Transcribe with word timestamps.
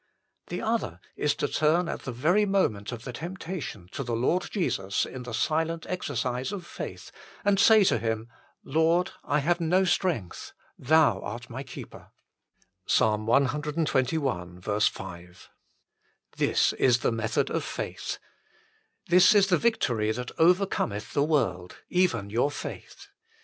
The 0.47 0.63
other 0.63 0.99
is 1.15 1.35
to 1.35 1.47
turn 1.47 1.87
at 1.87 2.05
the 2.05 2.11
very 2.11 2.43
moment 2.43 2.91
of 2.91 3.03
the 3.03 3.13
temptation 3.13 3.87
to 3.91 4.03
the 4.03 4.15
Lord 4.15 4.49
Jesus 4.49 5.05
in 5.05 5.21
the 5.21 5.31
silent 5.31 5.85
exercise 5.87 6.51
of 6.51 6.65
faith 6.65 7.11
and 7.45 7.59
say 7.59 7.83
to 7.83 7.99
Him:" 7.99 8.27
Lord, 8.63 9.11
I 9.23 9.37
have 9.41 9.61
no 9.61 9.83
strength. 9.83 10.53
THOU 10.79 11.21
art 11.21 11.51
my 11.51 11.61
Keeper." 11.61 12.07
1 12.97 13.25
This 13.27 13.53
is 16.73 16.97
the 17.01 17.11
method 17.11 17.51
of 17.51 17.63
faith." 17.63 18.17
This 19.11 19.35
is 19.35 19.47
the 19.49 19.57
victory 19.59 20.11
that 20.11 20.31
overcometh 20.39 21.13
the 21.13 21.23
world, 21.23 21.77
even 21.91 22.31
your 22.31 22.49
faith." 22.49 23.09